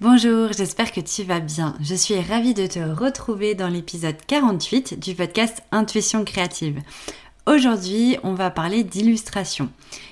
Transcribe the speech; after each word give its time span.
Bonjour, 0.00 0.52
j'espère 0.52 0.92
que 0.92 1.00
tu 1.00 1.24
vas 1.24 1.40
bien. 1.40 1.74
Je 1.80 1.96
suis 1.96 2.20
ravie 2.20 2.54
de 2.54 2.68
te 2.68 2.78
retrouver 2.78 3.56
dans 3.56 3.66
l'épisode 3.66 4.14
48 4.28 4.96
du 5.00 5.16
podcast 5.16 5.60
Intuition 5.72 6.24
créative. 6.24 6.80
Aujourd'hui, 7.48 8.18
on 8.24 8.34
va 8.34 8.50
parler 8.50 8.84
d'illustration. 8.84 9.70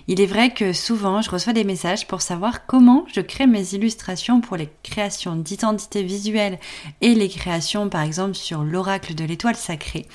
Il 0.08 0.22
est 0.22 0.26
vrai 0.26 0.54
que 0.54 0.72
souvent, 0.72 1.20
je 1.20 1.30
reçois 1.30 1.52
des 1.52 1.64
messages 1.64 2.06
pour 2.06 2.22
savoir 2.22 2.64
comment 2.64 3.04
je 3.12 3.20
crée 3.20 3.46
mes 3.46 3.74
illustrations 3.74 4.40
pour 4.40 4.56
les 4.56 4.70
créations 4.82 5.36
d'identité 5.36 6.02
visuelle 6.02 6.58
et 7.02 7.14
les 7.14 7.28
créations, 7.28 7.90
par 7.90 8.00
exemple, 8.00 8.36
sur 8.36 8.62
l'oracle 8.62 9.14
de 9.14 9.24
l'étoile 9.24 9.56
sacrée. 9.56 10.06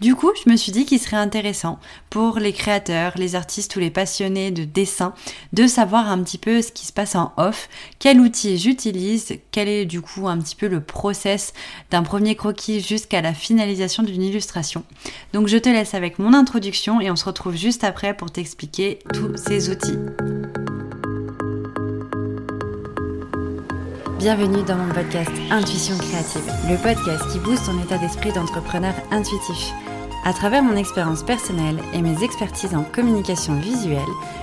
Du 0.00 0.14
coup, 0.14 0.30
je 0.42 0.50
me 0.50 0.56
suis 0.56 0.72
dit 0.72 0.86
qu'il 0.86 1.00
serait 1.00 1.18
intéressant 1.18 1.80
pour 2.08 2.38
les 2.38 2.54
créateurs, 2.54 3.12
les 3.16 3.34
artistes 3.34 3.76
ou 3.76 3.80
les 3.80 3.90
passionnés 3.90 4.50
de 4.50 4.64
dessin 4.64 5.12
de 5.52 5.66
savoir 5.66 6.08
un 6.08 6.22
petit 6.22 6.38
peu 6.38 6.62
ce 6.62 6.72
qui 6.72 6.86
se 6.86 6.94
passe 6.94 7.14
en 7.14 7.34
off, 7.36 7.68
quel 7.98 8.20
outil 8.20 8.56
j'utilise, 8.56 9.34
quel 9.50 9.68
est 9.68 9.84
du 9.84 10.00
coup 10.00 10.28
un 10.28 10.38
petit 10.38 10.56
peu 10.56 10.68
le 10.68 10.80
process 10.80 11.52
d'un 11.90 12.04
premier 12.04 12.36
croquis 12.36 12.80
jusqu'à 12.80 13.20
la 13.20 13.34
finalisation 13.34 14.02
d'une 14.02 14.22
illustration. 14.22 14.84
Donc, 15.34 15.48
je 15.48 15.58
te 15.58 15.68
laisse 15.68 15.92
avec 15.92 16.18
mon 16.18 16.32
introduction 16.32 16.69
et 17.00 17.10
on 17.10 17.16
se 17.16 17.24
retrouve 17.24 17.56
juste 17.56 17.82
après 17.82 18.14
pour 18.14 18.30
t'expliquer 18.30 19.00
tout 19.12 19.36
ces 19.36 19.70
outils. 19.70 19.98
Bienvenue 24.18 24.62
dans 24.62 24.76
mon 24.76 24.94
podcast 24.94 25.32
Intuition 25.50 25.96
créative, 25.98 26.46
le 26.68 26.76
podcast 26.76 27.24
qui 27.32 27.40
booste 27.40 27.66
ton 27.66 27.82
état 27.82 27.98
d'esprit 27.98 28.32
d'entrepreneur 28.32 28.94
intuitif. 29.10 29.72
À 30.24 30.32
travers 30.32 30.62
mon 30.62 30.76
expérience 30.76 31.24
personnelle 31.24 31.80
et 31.92 32.02
mes 32.02 32.22
expertises 32.22 32.76
en 32.76 32.84
communication 32.84 33.58
visuelle, 33.58 33.98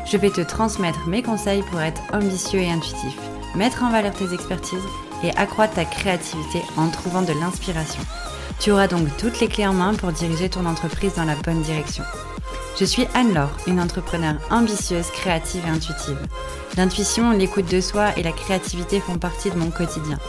je 0.06 0.18
vais 0.18 0.32
te 0.32 0.42
transmettre 0.42 1.08
mes 1.08 1.22
conseils 1.22 1.64
pour 1.70 1.80
être 1.80 2.02
ambitieux 2.12 2.60
et 2.60 2.70
intuitif, 2.70 3.16
mettre 3.56 3.84
en 3.84 3.90
valeur 3.90 4.14
tes 4.14 4.34
expertises 4.34 4.80
et 5.24 5.32
accroître 5.38 5.76
ta 5.76 5.86
créativité 5.86 6.62
en 6.76 6.90
trouvant 6.90 7.22
de 7.22 7.34
l'inspiration. 7.40 8.02
Tu 8.60 8.72
auras 8.72 8.88
donc 8.88 9.08
toutes 9.18 9.40
les 9.40 9.48
clés 9.48 9.68
en 9.68 9.74
main 9.74 9.94
pour 9.94 10.12
diriger 10.12 10.50
ton 10.50 10.66
entreprise 10.66 11.14
dans 11.16 11.26
la 11.26 11.36
bonne 11.36 11.62
direction. 11.62 12.04
Je 12.80 12.86
suis 12.86 13.08
Anne-Laure, 13.14 13.56
une 13.66 13.80
entrepreneure 13.80 14.36
ambitieuse, 14.52 15.08
créative 15.12 15.64
et 15.66 15.70
intuitive. 15.70 16.18
L'intuition, 16.76 17.32
l'écoute 17.32 17.72
de 17.72 17.82
soi 17.82 18.16
et 18.18 18.24
la 18.24 18.32
créativité 18.32 19.00
font 19.00 19.18
partie 19.18 19.50
de 19.50 19.58
mon 19.58 19.72
quotidien. 19.72 20.20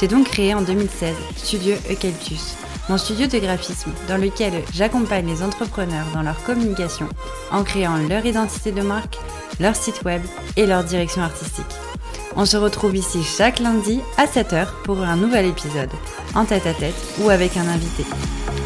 J'ai 0.00 0.08
donc 0.08 0.26
créé 0.26 0.54
en 0.54 0.62
2016 0.62 1.14
Studio 1.36 1.74
Eucalyptus, 1.90 2.56
mon 2.88 2.98
studio 2.98 3.26
de 3.26 3.38
graphisme 3.38 3.92
dans 4.08 4.16
lequel 4.16 4.64
j'accompagne 4.72 5.26
les 5.26 5.42
entrepreneurs 5.42 6.06
dans 6.12 6.22
leur 6.22 6.42
communication 6.42 7.08
en 7.52 7.62
créant 7.62 7.98
leur 8.08 8.26
identité 8.26 8.72
de 8.72 8.82
marque, 8.82 9.18
leur 9.60 9.76
site 9.76 10.02
web 10.04 10.22
et 10.56 10.66
leur 10.66 10.82
direction 10.82 11.22
artistique. 11.22 11.91
On 12.34 12.46
se 12.46 12.56
retrouve 12.56 12.96
ici 12.96 13.22
chaque 13.22 13.60
lundi 13.60 14.00
à 14.16 14.24
7h 14.24 14.66
pour 14.84 15.00
un 15.02 15.16
nouvel 15.16 15.46
épisode, 15.46 15.90
en 16.34 16.44
tête 16.44 16.66
à 16.66 16.72
tête 16.72 16.94
ou 17.20 17.28
avec 17.28 17.56
un 17.56 17.68
invité. 17.68 18.04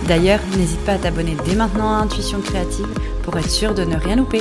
D'ailleurs, 0.06 0.40
n'hésite 0.56 0.84
pas 0.84 0.92
à 0.92 0.98
t'abonner 0.98 1.36
dès 1.44 1.56
maintenant 1.56 1.92
à 1.92 1.98
Intuition 1.98 2.40
Créative 2.40 2.86
pour 3.24 3.36
être 3.36 3.50
sûr 3.50 3.74
de 3.74 3.84
ne 3.84 3.96
rien 3.96 4.16
louper. 4.16 4.40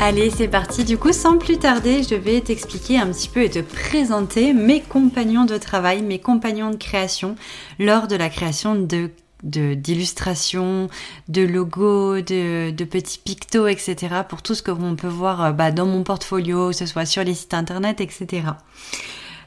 Allez, 0.00 0.30
c'est 0.30 0.48
parti. 0.48 0.82
Du 0.82 0.98
coup, 0.98 1.12
sans 1.12 1.38
plus 1.38 1.58
tarder, 1.58 2.02
je 2.02 2.16
vais 2.16 2.40
t'expliquer 2.40 2.98
un 2.98 3.06
petit 3.06 3.28
peu 3.28 3.42
et 3.42 3.50
te 3.50 3.60
présenter 3.60 4.52
mes 4.52 4.80
compagnons 4.80 5.44
de 5.44 5.56
travail, 5.56 6.02
mes 6.02 6.18
compagnons 6.18 6.70
de 6.70 6.76
création 6.76 7.36
lors 7.78 8.08
de 8.08 8.16
la 8.16 8.28
création 8.28 8.74
de 8.74 9.10
d'illustrations, 9.42 10.88
de, 11.28 11.42
logos, 11.42 12.20
de, 12.20 12.84
petits 12.84 13.18
pictos, 13.18 13.66
etc. 13.66 13.96
pour 14.28 14.42
tout 14.42 14.54
ce 14.54 14.62
que 14.62 14.70
l'on 14.70 14.96
peut 14.96 15.08
voir 15.08 15.44
euh, 15.44 15.52
bah, 15.52 15.70
dans 15.70 15.86
mon 15.86 16.02
portfolio, 16.02 16.70
que 16.70 16.76
ce 16.76 16.86
soit 16.86 17.06
sur 17.06 17.24
les 17.24 17.34
sites 17.34 17.54
internet, 17.54 18.00
etc. 18.00 18.42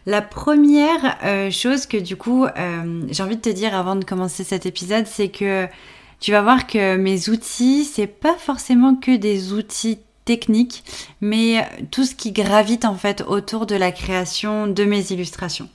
La 0.06 0.22
première 0.22 1.18
euh, 1.24 1.50
chose 1.50 1.88
que 1.88 1.98
du 1.98 2.16
coup 2.16 2.46
euh, 2.46 3.02
j'ai 3.10 3.24
envie 3.24 3.38
de 3.38 3.42
te 3.42 3.50
dire 3.50 3.74
avant 3.74 3.96
de 3.96 4.06
commencer 4.06 4.44
cet 4.44 4.66
épisode, 4.66 5.08
c'est 5.08 5.30
que 5.30 5.68
tu 6.20 6.32
vas 6.32 6.42
voir 6.42 6.68
que 6.68 6.96
mes 6.96 7.30
outils, 7.30 7.84
c'est 7.84 8.08
pas 8.08 8.36
forcément 8.38 8.96
que 8.96 9.16
des 9.16 9.54
outils 9.54 10.00
techniques, 10.24 10.84
mais 11.22 11.68
tout 11.92 12.04
ce 12.04 12.16
qui 12.16 12.32
gravite 12.32 12.86
en 12.86 12.96
fait 12.96 13.24
autour 13.28 13.66
de 13.66 13.76
la 13.76 13.92
création 13.92 14.68
de 14.68 14.84
mes 14.84 15.12
illustrations. 15.12 15.70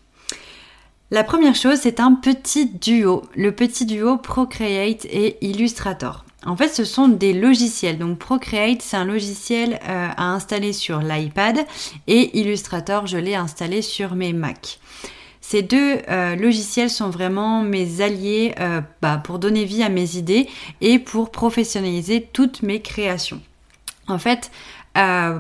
La 1.13 1.25
première 1.25 1.57
chose, 1.57 1.81
c'est 1.83 1.99
un 1.99 2.15
petit 2.15 2.67
duo, 2.67 3.25
le 3.35 3.51
petit 3.51 3.85
duo 3.85 4.17
Procreate 4.17 5.07
et 5.07 5.45
Illustrator. 5.45 6.25
En 6.47 6.57
fait, 6.57 6.69
ce 6.69 6.85
sont 6.85 7.09
des 7.09 7.33
logiciels. 7.33 7.99
Donc 7.99 8.19
Procreate, 8.19 8.81
c'est 8.81 8.97
un 8.97 9.05
logiciel 9.05 9.81
euh, 9.89 10.09
à 10.17 10.27
installer 10.27 10.73
sur 10.73 11.01
l'iPad 11.01 11.67
et 12.07 12.39
Illustrator, 12.39 13.09
je 13.09 13.17
l'ai 13.17 13.35
installé 13.35 13.83
sur 13.83 14.15
mes 14.15 14.33
Mac. 14.33 14.79
Ces 15.41 15.63
deux 15.63 15.99
euh, 16.09 16.37
logiciels 16.37 16.91
sont 16.91 17.11
vraiment 17.11 17.63
mes 17.63 18.03
alliés 18.03 18.55
euh, 18.61 18.81
bah, 19.03 19.21
pour 19.23 19.41
donner 19.41 19.65
vie 19.65 19.83
à 19.83 19.89
mes 19.89 20.15
idées 20.15 20.49
et 20.81 21.01
pour 21.01 21.33
professionnaliser 21.33 22.29
toutes 22.33 22.63
mes 22.63 22.83
créations. 22.83 23.41
En 24.07 24.19
fait, 24.19 24.53
euh, 25.01 25.39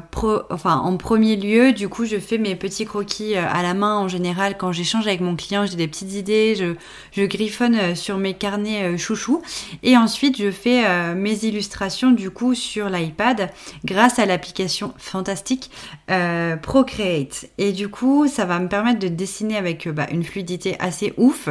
enfin, 0.51 0.79
en 0.79 0.97
premier 0.97 1.37
lieu, 1.37 1.73
du 1.73 1.89
coup, 1.89 2.07
je 2.07 2.19
fais 2.19 2.39
mes 2.39 2.57
petits 2.57 2.87
croquis 2.87 3.37
euh, 3.37 3.45
à 3.47 3.63
la 3.63 3.75
main 3.75 3.99
en 3.99 4.09
général 4.09 4.57
quand 4.57 4.73
j'échange 4.73 5.07
avec 5.07 5.21
mon 5.21 5.37
client. 5.37 5.67
J'ai 5.67 5.77
des 5.77 5.89
petites 5.89 6.15
idées, 6.15 6.77
je, 7.15 7.25
griffonne 7.25 7.77
euh, 7.77 7.95
sur 7.95 8.17
mes 8.17 8.35
carnets 8.35 8.97
chouchou. 8.97 9.43
Et 9.83 9.97
ensuite, 9.97 10.41
je 10.41 10.51
fais 10.51 11.15
mes 11.15 11.45
illustrations 11.45 12.11
du 12.11 12.31
coup 12.31 12.55
sur 12.55 12.89
l'iPad 12.89 13.51
grâce 13.85 14.19
à 14.19 14.27
l'application 14.27 14.95
fantastique 14.97 15.71
Procreate. 16.63 17.47
Et 17.59 17.73
du 17.73 17.89
coup, 17.89 18.27
ça 18.27 18.45
va 18.45 18.59
me 18.59 18.69
permettre 18.69 18.99
de 18.99 19.09
dessiner 19.09 19.57
avec 19.57 19.89
bah, 19.89 20.07
une 20.11 20.25
fluidité 20.25 20.77
assez 20.81 21.13
ouf 21.17 21.49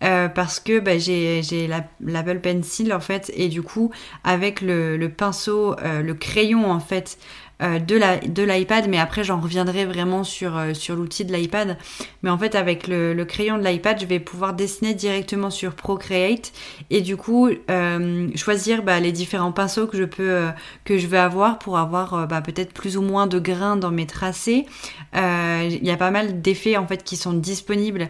parce 0.00 0.60
que 0.60 0.78
bah, 0.80 0.98
j'ai 0.98 1.68
l'Apple 2.00 2.40
Pencil 2.40 2.92
en 2.92 3.00
fait 3.00 3.30
et 3.34 3.48
du 3.48 3.62
coup 3.62 3.90
avec 4.24 4.60
le, 4.60 5.08
pinceau, 5.08 5.76
le 5.82 6.14
crayon 6.14 6.70
en 6.70 6.80
fait 6.80 7.18
de 7.62 8.42
l'iPad, 8.42 8.88
mais 8.88 8.98
après 8.98 9.24
j'en 9.24 9.40
reviendrai 9.40 9.84
vraiment 9.84 10.24
sur, 10.24 10.56
euh, 10.56 10.72
l'outil 10.90 11.24
de 11.24 11.32
l'iPad. 11.32 11.78
Mais 12.22 12.30
en 12.30 12.38
fait 12.38 12.54
avec 12.54 12.88
le, 12.88 13.22
crayon 13.24 13.58
de 13.58 13.64
l'iPad, 13.64 14.00
je 14.00 14.06
vais 14.06 14.20
pouvoir 14.20 14.54
dessiner 14.54 14.94
directement 14.94 15.50
sur 15.50 15.74
Procreate 15.74 16.52
et 16.90 17.00
du 17.00 17.16
coup 17.16 17.48
euh, 17.70 18.28
choisir 18.34 18.82
bah, 18.82 19.00
les 19.00 19.12
différents 19.12 19.52
pinceaux 19.52 19.86
que 19.86 19.96
je 19.96 20.04
peux 20.04 20.46
que 20.84 20.98
je 20.98 21.06
vais 21.06 21.18
avoir 21.18 21.58
pour 21.58 21.78
avoir 21.78 22.26
bah, 22.26 22.40
peut-être 22.40 22.72
plus 22.72 22.96
ou 22.96 23.02
moins 23.02 23.26
de 23.26 23.38
grains 23.38 23.76
dans 23.76 23.90
mes 23.90 24.06
tracés. 24.06 24.66
Il 25.14 25.84
y 25.84 25.90
a 25.90 25.96
pas 25.96 26.10
mal 26.10 26.42
d'effets 26.42 26.76
en 26.76 26.86
fait 26.86 27.04
qui 27.04 27.16
sont 27.16 27.32
disponibles 27.32 28.08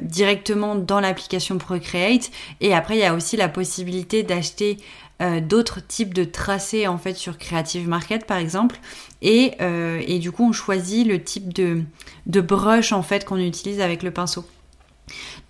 directement 0.00 0.74
dans 0.74 1.00
l'application 1.00 1.58
Procreate. 1.58 2.30
Et 2.60 2.74
après, 2.74 2.96
il 2.96 3.00
y 3.00 3.04
a 3.04 3.14
aussi 3.14 3.36
la 3.36 3.48
possibilité 3.48 4.22
d'acheter 4.22 4.78
euh, 5.22 5.40
d'autres 5.40 5.80
types 5.80 6.12
de 6.12 6.24
tracés 6.24 6.86
en 6.86 6.98
fait 6.98 7.14
sur 7.14 7.38
Creative 7.38 7.88
Market 7.88 8.26
par 8.26 8.36
exemple 8.36 8.78
et, 9.22 9.52
euh, 9.62 10.02
et 10.06 10.18
du 10.18 10.30
coup 10.30 10.46
on 10.46 10.52
choisit 10.52 11.06
le 11.06 11.24
type 11.24 11.54
de, 11.54 11.84
de 12.26 12.40
brush 12.42 12.92
en 12.92 13.02
fait 13.02 13.24
qu'on 13.24 13.38
utilise 13.38 13.80
avec 13.80 14.02
le 14.02 14.10
pinceau. 14.10 14.44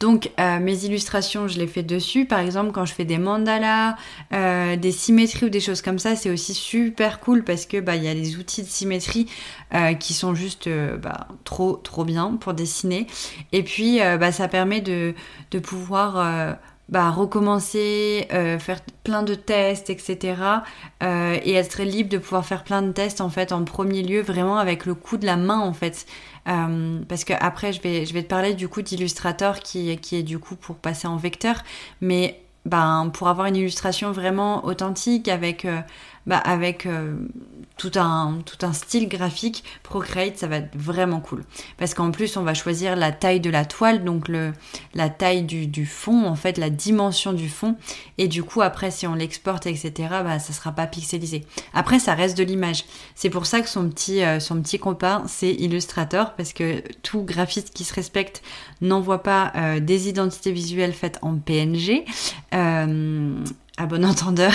Donc 0.01 0.31
euh, 0.39 0.59
mes 0.59 0.85
illustrations, 0.85 1.49
je 1.49 1.59
les 1.59 1.67
fais 1.67 1.83
dessus. 1.83 2.27
Par 2.27 2.41
exemple, 2.41 2.73
quand 2.73 2.85
je 2.85 2.93
fais 2.93 3.05
des 3.05 3.19
mandalas, 3.19 3.97
des 4.31 4.93
symétries 4.93 5.47
ou 5.47 5.49
des 5.49 5.61
choses 5.61 5.83
comme 5.83 5.99
ça, 5.99 6.17
c'est 6.17 6.31
aussi 6.31 6.55
super 6.55 7.21
cool 7.21 7.45
parce 7.45 7.67
que 7.67 7.81
bah 7.81 7.97
il 7.97 8.05
y 8.05 8.09
a 8.09 8.15
des 8.15 8.37
outils 8.37 8.63
de 8.63 8.69
symétrie 8.69 9.27
qui 10.01 10.15
sont 10.15 10.35
juste 10.35 10.69
bah, 10.69 11.29
trop 11.45 11.77
trop 11.77 12.05
bien 12.05 12.37
pour 12.41 12.55
dessiner. 12.55 13.07
Et 13.53 13.63
puis 13.63 13.99
bah, 13.99 14.33
ça 14.33 14.49
permet 14.49 14.81
de, 14.81 15.15
pouvoir 15.63 16.59
bah, 16.89 17.11
recommencer, 17.11 18.29
euh, 18.33 18.61
faire 18.61 18.81
plein 19.03 19.25
de 19.25 19.35
tests, 19.35 19.91
etc. 19.91 20.41
Euh, 21.03 21.37
et 21.43 21.55
être 21.55 21.83
libre 21.83 22.09
de 22.09 22.19
pouvoir 22.19 22.47
faire 22.47 22.63
plein 22.63 22.83
de 22.83 22.93
tests 22.93 23.21
en 23.21 23.29
fait 23.29 23.51
en 23.51 23.65
premier 23.65 24.03
lieu, 24.03 24.21
vraiment 24.21 24.59
avec 24.59 24.87
le 24.87 24.95
coup 24.95 25.17
de 25.17 25.27
la 25.27 25.37
main 25.37 25.59
en 25.59 25.73
fait. 25.73 26.07
Euh, 26.49 27.01
parce 27.09 27.25
que 27.25 27.33
après 27.41 27.73
je 27.73 27.83
vais, 27.83 28.07
je 28.07 28.15
vais 28.15 28.23
te 28.23 28.29
parler 28.29 28.55
du 28.55 28.69
coup 28.69 28.81
d'Illustrator 28.81 29.59
qui, 29.61 29.97
qui 29.99 30.17
est 30.17 30.23
du 30.23 30.39
coup 30.39 30.55
pour 30.55 30.77
passer 30.77 31.09
en 31.09 31.17
vecteur, 31.17 31.63
mais 32.01 32.41
ben, 32.65 33.11
pour 33.13 33.29
avoir 33.29 33.47
une 33.47 33.57
illustration 33.57 34.13
vraiment 34.13 34.65
authentique 34.65 35.29
avec, 35.29 35.67
bah, 36.27 36.39
avec 36.39 36.87
tout 37.77 37.93
un, 37.97 38.39
tout 38.47 38.65
un 38.65 38.73
style 38.73 39.09
graphique, 39.09 39.63
Procreate, 39.83 40.39
ça 40.39 40.47
va 40.47 40.57
être 40.57 40.75
vraiment 40.75 41.21
cool. 41.21 41.45
Parce 41.77 41.93
qu'en 41.93 42.11
plus, 42.11 42.37
on 42.37 42.43
va 42.43 42.55
choisir 42.55 42.97
la 42.97 43.13
taille 43.13 43.41
de 43.41 43.51
la 43.51 43.67
toile, 43.67 44.03
donc 44.03 44.29
le, 44.29 44.53
la 44.95 45.11
taille 45.11 45.43
du, 45.43 45.67
du 45.67 45.85
fond, 45.85 46.25
en 46.25 46.37
fait, 46.37 46.57
la 46.57 46.71
dimension 46.71 47.35
du 47.35 47.51
fond. 47.51 47.77
Et 48.17 48.29
du 48.29 48.43
coup, 48.43 48.63
après, 48.63 48.91
si 48.91 49.07
on 49.07 49.15
l'exporte, 49.15 49.67
etc., 49.67 49.93
bah, 50.25 50.39
ça 50.39 50.55
sera 50.55 50.73
pas 50.73 50.87
pixelisé. 50.87 51.45
Après, 51.75 51.99
ça 51.99 52.15
reste 52.15 52.39
de 52.39 52.45
l'image. 52.45 52.85
C'est 53.15 53.31
pour 53.31 53.45
ça 53.45 53.61
que 53.61 53.69
son 53.69 53.89
petit, 53.91 54.23
euh, 54.23 54.41
son 54.41 54.61
petit 54.63 54.79
copain, 54.79 55.25
c'est 55.27 55.53
Illustrator, 55.53 56.33
parce 56.35 56.55
que 56.55 56.83
tout 57.03 57.23
graphiste 57.23 57.75
qui 57.75 57.85
se 57.85 57.93
respecte 57.93 58.43
n'envoie 58.81 59.23
pas 59.23 59.53
euh, 59.55 59.81
des 59.81 60.09
identités 60.09 60.53
visuelles 60.53 60.95
faites 60.95 61.19
en 61.21 61.37
PNG. 61.37 62.05
Euh, 62.55 63.45
à 63.77 63.87
bon 63.87 64.05
entendeur. 64.07 64.53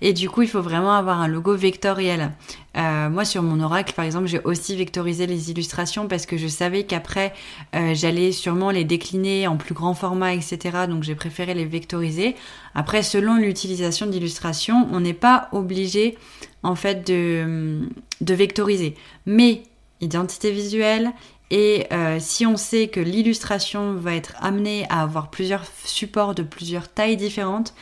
Et 0.00 0.12
du 0.12 0.28
coup, 0.28 0.42
il 0.42 0.48
faut 0.48 0.62
vraiment 0.62 0.94
avoir 0.94 1.20
un 1.20 1.28
logo 1.28 1.54
vectoriel. 1.54 2.32
Euh, 2.76 3.08
moi, 3.08 3.24
sur 3.24 3.42
mon 3.42 3.60
oracle, 3.60 3.92
par 3.94 4.04
exemple, 4.04 4.26
j'ai 4.26 4.40
aussi 4.40 4.76
vectorisé 4.76 5.26
les 5.26 5.50
illustrations 5.50 6.08
parce 6.08 6.26
que 6.26 6.36
je 6.36 6.48
savais 6.48 6.84
qu'après, 6.84 7.32
euh, 7.74 7.94
j'allais 7.94 8.32
sûrement 8.32 8.70
les 8.70 8.84
décliner 8.84 9.46
en 9.46 9.56
plus 9.56 9.74
grand 9.74 9.94
format, 9.94 10.34
etc. 10.34 10.58
Donc, 10.88 11.04
j'ai 11.04 11.14
préféré 11.14 11.54
les 11.54 11.64
vectoriser. 11.64 12.34
Après, 12.74 13.02
selon 13.02 13.36
l'utilisation 13.36 14.06
d'illustrations, 14.06 14.88
on 14.92 15.00
n'est 15.00 15.14
pas 15.14 15.48
obligé, 15.52 16.18
en 16.62 16.74
fait, 16.74 17.06
de, 17.06 17.88
vectoriser. 18.20 18.94
Mais, 19.26 19.62
identité 20.00 20.50
visuelle, 20.50 21.12
et 21.50 21.86
euh, 21.92 22.16
si 22.18 22.46
on 22.46 22.56
sait 22.56 22.88
que 22.88 22.98
l'illustration 22.98 23.94
va 23.94 24.14
être 24.14 24.34
amenée 24.40 24.86
à 24.88 25.02
avoir 25.02 25.30
plusieurs 25.30 25.64
supports 25.84 26.34
de 26.34 26.42
plusieurs 26.42 26.88
tailles 26.88 27.16
différentes, 27.16 27.74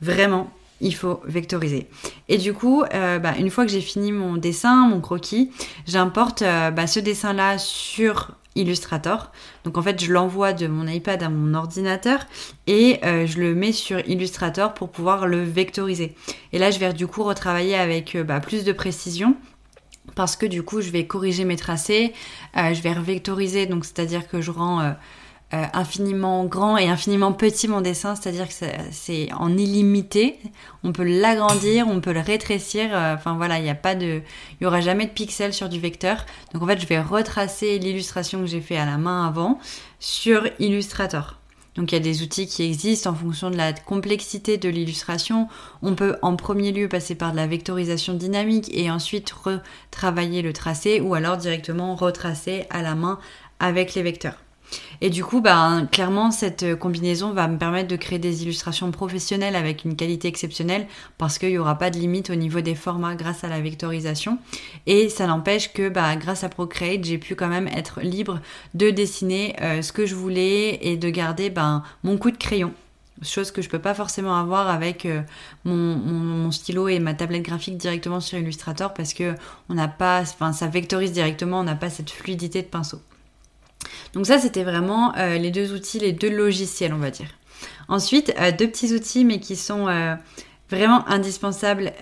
vraiment, 0.00 0.50
il 0.80 0.94
faut 0.94 1.20
vectoriser. 1.24 1.86
Et 2.28 2.38
du 2.38 2.52
coup, 2.52 2.82
euh, 2.94 3.18
bah, 3.18 3.34
une 3.38 3.50
fois 3.50 3.64
que 3.64 3.70
j'ai 3.70 3.80
fini 3.80 4.12
mon 4.12 4.36
dessin, 4.36 4.88
mon 4.88 5.00
croquis, 5.00 5.50
j'importe 5.86 6.42
euh, 6.42 6.70
bah, 6.70 6.86
ce 6.86 7.00
dessin-là 7.00 7.58
sur 7.58 8.32
Illustrator. 8.56 9.30
Donc 9.64 9.78
en 9.78 9.82
fait, 9.82 10.02
je 10.02 10.12
l'envoie 10.12 10.52
de 10.52 10.66
mon 10.66 10.86
iPad 10.86 11.22
à 11.22 11.28
mon 11.28 11.54
ordinateur 11.54 12.26
et 12.66 12.98
euh, 13.04 13.26
je 13.26 13.38
le 13.38 13.54
mets 13.54 13.72
sur 13.72 14.00
Illustrator 14.08 14.74
pour 14.74 14.90
pouvoir 14.90 15.26
le 15.26 15.42
vectoriser. 15.42 16.16
Et 16.52 16.58
là, 16.58 16.70
je 16.70 16.78
vais 16.78 16.92
du 16.92 17.06
coup 17.06 17.22
retravailler 17.22 17.76
avec 17.76 18.16
bah, 18.16 18.40
plus 18.40 18.64
de 18.64 18.72
précision 18.72 19.36
parce 20.16 20.34
que 20.34 20.46
du 20.46 20.62
coup, 20.62 20.80
je 20.80 20.90
vais 20.90 21.06
corriger 21.06 21.44
mes 21.44 21.56
tracés, 21.56 22.12
je 22.56 22.82
vais 22.82 22.92
revectoriser, 22.92 23.66
donc 23.66 23.84
c'est-à-dire 23.84 24.26
que 24.28 24.40
je 24.40 24.50
rends 24.50 24.96
euh, 25.52 25.64
infiniment 25.72 26.44
grand 26.44 26.76
et 26.76 26.88
infiniment 26.88 27.32
petit 27.32 27.66
mon 27.66 27.80
dessin, 27.80 28.14
c'est-à-dire 28.14 28.46
que 28.46 28.54
c'est 28.92 29.32
en 29.32 29.56
illimité. 29.58 30.38
On 30.84 30.92
peut 30.92 31.02
l'agrandir, 31.02 31.88
on 31.88 32.00
peut 32.00 32.12
le 32.12 32.20
rétrécir. 32.20 32.90
Euh, 32.92 33.16
enfin 33.16 33.34
voilà, 33.34 33.58
il 33.58 33.64
n'y 33.64 33.70
a 33.70 33.74
pas 33.74 33.96
de, 33.96 34.22
il 34.60 34.64
y 34.64 34.66
aura 34.66 34.80
jamais 34.80 35.06
de 35.06 35.10
pixels 35.10 35.52
sur 35.52 35.68
du 35.68 35.80
vecteur. 35.80 36.24
Donc 36.52 36.62
en 36.62 36.66
fait, 36.66 36.80
je 36.80 36.86
vais 36.86 37.00
retracer 37.00 37.80
l'illustration 37.80 38.38
que 38.38 38.46
j'ai 38.46 38.60
fait 38.60 38.76
à 38.76 38.86
la 38.86 38.96
main 38.96 39.26
avant 39.26 39.58
sur 39.98 40.46
Illustrator. 40.60 41.40
Donc 41.74 41.90
il 41.90 41.96
y 41.96 41.98
a 41.98 42.00
des 42.00 42.22
outils 42.22 42.46
qui 42.46 42.62
existent 42.62 43.10
en 43.10 43.14
fonction 43.14 43.50
de 43.50 43.56
la 43.56 43.72
complexité 43.72 44.56
de 44.56 44.68
l'illustration. 44.68 45.48
On 45.82 45.96
peut 45.96 46.16
en 46.22 46.36
premier 46.36 46.70
lieu 46.70 46.88
passer 46.88 47.16
par 47.16 47.32
de 47.32 47.36
la 47.36 47.48
vectorisation 47.48 48.14
dynamique 48.14 48.70
et 48.72 48.88
ensuite 48.88 49.30
retravailler 49.32 50.42
le 50.42 50.52
tracé 50.52 51.00
ou 51.00 51.14
alors 51.14 51.36
directement 51.36 51.96
retracer 51.96 52.66
à 52.70 52.82
la 52.82 52.94
main 52.94 53.18
avec 53.58 53.94
les 53.94 54.02
vecteurs. 54.02 54.36
Et 55.00 55.10
du 55.10 55.24
coup, 55.24 55.40
bah, 55.40 55.82
clairement, 55.90 56.30
cette 56.30 56.74
combinaison 56.76 57.32
va 57.32 57.48
me 57.48 57.58
permettre 57.58 57.88
de 57.88 57.96
créer 57.96 58.18
des 58.18 58.42
illustrations 58.42 58.90
professionnelles 58.90 59.56
avec 59.56 59.84
une 59.84 59.96
qualité 59.96 60.28
exceptionnelle 60.28 60.86
parce 61.16 61.38
qu'il 61.38 61.50
n'y 61.50 61.58
aura 61.58 61.76
pas 61.76 61.90
de 61.90 61.98
limite 61.98 62.30
au 62.30 62.34
niveau 62.34 62.60
des 62.60 62.74
formats 62.74 63.14
grâce 63.14 63.44
à 63.44 63.48
la 63.48 63.60
vectorisation. 63.60 64.38
Et 64.86 65.08
ça 65.08 65.26
n'empêche 65.26 65.72
que 65.72 65.88
bah, 65.88 66.16
grâce 66.16 66.44
à 66.44 66.48
Procreate, 66.48 67.04
j'ai 67.04 67.18
pu 67.18 67.34
quand 67.34 67.48
même 67.48 67.68
être 67.68 68.00
libre 68.02 68.40
de 68.74 68.90
dessiner 68.90 69.56
euh, 69.62 69.82
ce 69.82 69.92
que 69.92 70.06
je 70.06 70.14
voulais 70.14 70.78
et 70.82 70.96
de 70.96 71.08
garder 71.08 71.50
bah, 71.50 71.82
mon 72.04 72.18
coup 72.18 72.30
de 72.30 72.36
crayon 72.36 72.72
chose 73.22 73.50
que 73.50 73.62
je 73.62 73.68
peux 73.68 73.78
pas 73.78 73.94
forcément 73.94 74.36
avoir 74.36 74.68
avec 74.68 75.04
euh, 75.04 75.22
mon, 75.64 76.50
stylo 76.50 76.88
et 76.88 76.98
ma 76.98 77.14
tablette 77.14 77.42
graphique 77.42 77.76
directement 77.76 78.20
sur 78.20 78.38
Illustrator 78.38 78.94
parce 78.94 79.12
que 79.12 79.34
ça 80.52 80.66
vectorise 80.68 81.12
directement, 81.12 81.60
on 81.60 81.64
n'a 81.64 81.74
pas 81.74 81.90
cette 81.90 82.10
fluidité 82.10 82.62
de 82.62 82.66
pinceau. 82.66 83.00
Donc 84.14 84.26
ça, 84.26 84.38
c'était 84.38 84.64
vraiment 84.64 85.14
euh, 85.16 85.38
les 85.38 85.50
deux 85.50 85.72
outils, 85.72 85.98
les 85.98 86.12
deux 86.12 86.30
logiciels, 86.30 86.92
on 86.92 86.98
va 86.98 87.10
dire. 87.10 87.28
Ensuite, 87.88 88.32
euh, 88.40 88.52
deux 88.52 88.68
petits 88.68 88.94
outils, 88.94 89.24
mais 89.24 89.40
qui 89.40 89.56
sont 89.56 89.88
euh, 89.88 90.14
vraiment 90.70 91.06
indispensables 91.08 91.92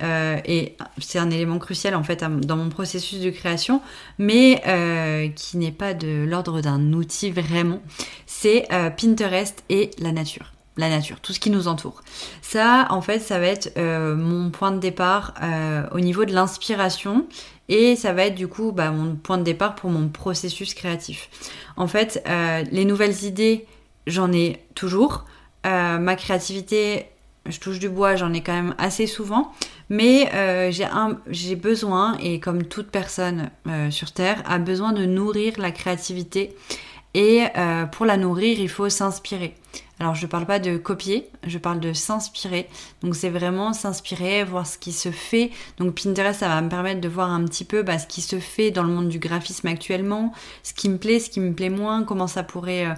et 0.44 0.76
c'est 0.98 1.18
un 1.18 1.30
élément 1.30 1.58
crucial 1.58 1.94
en 1.94 2.02
fait 2.02 2.22
dans 2.22 2.56
mon 2.56 2.68
processus 2.68 3.18
de 3.20 3.30
création, 3.30 3.80
mais 4.18 4.62
qui 5.34 5.56
n'est 5.56 5.72
pas 5.72 5.94
de 5.94 6.26
l'ordre 6.28 6.60
d'un 6.60 6.92
outil 6.92 7.30
vraiment. 7.30 7.80
C'est 8.26 8.68
Pinterest 8.98 9.64
et 9.70 9.90
la 9.98 10.12
nature 10.12 10.52
la 10.76 10.90
nature, 10.90 11.18
tout 11.20 11.32
ce 11.32 11.40
qui 11.40 11.50
nous 11.50 11.66
entoure. 11.66 12.02
Ça, 12.40 12.86
en 12.90 13.00
fait, 13.00 13.18
ça 13.18 13.40
va 13.40 13.46
être 13.46 13.72
mon 13.80 14.50
point 14.50 14.70
de 14.70 14.78
départ 14.78 15.32
au 15.92 15.98
niveau 15.98 16.26
de 16.26 16.34
l'inspiration 16.34 17.26
et 17.68 17.96
ça 17.96 18.12
va 18.12 18.24
être 18.24 18.34
du 18.34 18.48
coup 18.48 18.72
bah, 18.72 18.90
mon 18.90 19.16
point 19.16 19.38
de 19.38 19.42
départ 19.42 19.74
pour 19.74 19.90
mon 19.90 20.08
processus 20.08 20.74
créatif. 20.74 21.28
En 21.76 21.86
fait, 21.86 22.22
euh, 22.26 22.64
les 22.70 22.84
nouvelles 22.84 23.24
idées, 23.24 23.66
j'en 24.06 24.32
ai 24.32 24.64
toujours. 24.74 25.26
Euh, 25.66 25.98
ma 25.98 26.16
créativité, 26.16 27.06
je 27.46 27.58
touche 27.60 27.78
du 27.78 27.88
bois, 27.88 28.16
j'en 28.16 28.32
ai 28.32 28.42
quand 28.42 28.54
même 28.54 28.74
assez 28.78 29.06
souvent. 29.06 29.52
Mais 29.90 30.30
euh, 30.34 30.70
j'ai 31.30 31.56
besoin, 31.56 32.18
et 32.18 32.40
comme 32.40 32.64
toute 32.64 32.88
personne 32.88 33.50
sur 33.90 34.12
Terre, 34.12 34.42
a 34.46 34.58
besoin 34.58 34.92
de 34.92 35.06
nourrir 35.06 35.54
la 35.58 35.70
créativité. 35.70 36.54
Et 37.14 37.44
pour 37.92 38.06
la 38.06 38.16
nourrir, 38.16 38.60
il 38.60 38.68
faut 38.68 38.88
s'inspirer. 38.88 39.54
Alors 40.00 40.14
je 40.14 40.26
ne 40.26 40.30
parle 40.30 40.46
pas 40.46 40.60
de 40.60 40.76
copier, 40.76 41.28
je 41.44 41.58
parle 41.58 41.80
de 41.80 41.92
s'inspirer. 41.92 42.68
Donc 43.02 43.16
c'est 43.16 43.30
vraiment 43.30 43.72
s'inspirer, 43.72 44.44
voir 44.44 44.66
ce 44.66 44.78
qui 44.78 44.92
se 44.92 45.10
fait. 45.10 45.50
Donc 45.78 46.00
Pinterest, 46.00 46.38
ça 46.38 46.48
va 46.48 46.60
me 46.60 46.68
permettre 46.68 47.00
de 47.00 47.08
voir 47.08 47.30
un 47.30 47.44
petit 47.44 47.64
peu 47.64 47.82
bah, 47.82 47.98
ce 47.98 48.06
qui 48.06 48.20
se 48.20 48.38
fait 48.38 48.70
dans 48.70 48.84
le 48.84 48.92
monde 48.92 49.08
du 49.08 49.18
graphisme 49.18 49.66
actuellement, 49.66 50.32
ce 50.62 50.72
qui 50.72 50.88
me 50.88 50.98
plaît, 50.98 51.18
ce 51.18 51.30
qui 51.30 51.40
me 51.40 51.52
plaît 51.52 51.70
moins, 51.70 52.04
comment 52.04 52.28
ça 52.28 52.44
pourrait 52.44 52.86
euh, 52.86 52.94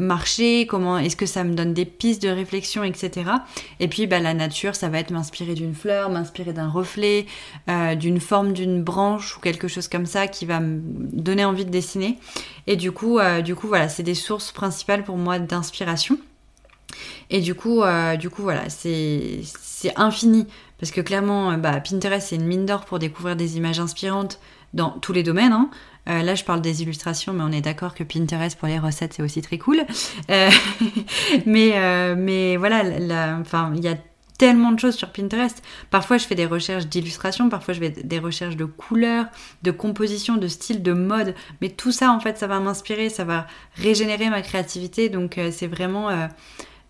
marcher, 0.00 0.66
comment 0.66 0.98
est-ce 0.98 1.16
que 1.16 1.26
ça 1.26 1.44
me 1.44 1.54
donne 1.54 1.74
des 1.74 1.84
pistes 1.84 2.22
de 2.22 2.28
réflexion, 2.28 2.82
etc. 2.82 3.30
Et 3.78 3.88
puis 3.88 4.06
bah, 4.06 4.18
la 4.18 4.34
nature, 4.34 4.74
ça 4.74 4.88
va 4.88 4.98
être 4.98 5.10
m'inspirer 5.10 5.54
d'une 5.54 5.74
fleur, 5.74 6.10
m'inspirer 6.10 6.52
d'un 6.52 6.68
reflet, 6.68 7.26
euh, 7.68 7.94
d'une 7.94 8.20
forme 8.20 8.52
d'une 8.52 8.82
branche 8.82 9.36
ou 9.36 9.40
quelque 9.40 9.68
chose 9.68 9.88
comme 9.88 10.06
ça 10.06 10.26
qui 10.26 10.46
va 10.46 10.60
me 10.60 10.80
donner 11.12 11.44
envie 11.44 11.64
de 11.64 11.70
dessiner. 11.70 12.18
Et 12.66 12.76
du 12.76 12.92
coup, 12.92 13.18
euh, 13.18 13.42
du 13.42 13.54
coup 13.54 13.68
voilà, 13.68 13.88
c'est 13.88 14.02
des 14.02 14.14
sources 14.14 14.52
principales 14.52 15.04
pour 15.04 15.16
moi 15.16 15.38
d'inspiration. 15.38 16.18
Et 17.28 17.40
du 17.40 17.54
coup, 17.54 17.82
euh, 17.82 18.16
du 18.16 18.30
coup 18.30 18.42
voilà, 18.42 18.68
c'est 18.68 19.42
infini 19.96 20.46
parce 20.78 20.90
que 20.90 21.00
clairement, 21.00 21.56
bah, 21.58 21.80
Pinterest 21.80 22.28
c'est 22.28 22.36
une 22.36 22.46
mine 22.46 22.66
d'or 22.66 22.86
pour 22.86 22.98
découvrir 22.98 23.36
des 23.36 23.56
images 23.56 23.80
inspirantes 23.80 24.40
dans 24.74 24.90
tous 24.90 25.12
les 25.12 25.22
domaines. 25.22 25.52
Hein. 25.52 25.70
Euh, 26.08 26.22
là, 26.22 26.34
je 26.34 26.44
parle 26.44 26.60
des 26.60 26.82
illustrations, 26.82 27.32
mais 27.32 27.42
on 27.42 27.52
est 27.52 27.60
d'accord 27.60 27.94
que 27.94 28.04
Pinterest 28.04 28.58
pour 28.58 28.68
les 28.68 28.78
recettes, 28.78 29.14
c'est 29.14 29.22
aussi 29.22 29.42
très 29.42 29.58
cool. 29.58 29.80
Euh, 30.30 30.50
mais, 31.46 31.72
euh, 31.74 32.14
mais 32.16 32.56
voilà, 32.56 32.84
enfin, 33.40 33.72
il 33.76 33.84
y 33.84 33.88
a 33.88 33.96
tellement 34.38 34.72
de 34.72 34.78
choses 34.80 34.94
sur 34.94 35.12
Pinterest. 35.12 35.62
Parfois, 35.90 36.16
je 36.16 36.26
fais 36.26 36.34
des 36.34 36.46
recherches 36.46 36.86
d'illustration, 36.86 37.50
parfois, 37.50 37.74
je 37.74 37.80
fais 37.80 37.90
des 37.90 38.18
recherches 38.18 38.56
de 38.56 38.64
couleurs, 38.64 39.26
de 39.62 39.70
composition, 39.70 40.36
de 40.36 40.48
style, 40.48 40.82
de 40.82 40.94
mode. 40.94 41.34
Mais 41.60 41.68
tout 41.68 41.92
ça, 41.92 42.10
en 42.10 42.20
fait, 42.20 42.38
ça 42.38 42.46
va 42.46 42.58
m'inspirer, 42.58 43.10
ça 43.10 43.24
va 43.24 43.46
régénérer 43.76 44.30
ma 44.30 44.40
créativité. 44.40 45.10
Donc, 45.10 45.38
c'est 45.50 45.66
vraiment 45.66 46.08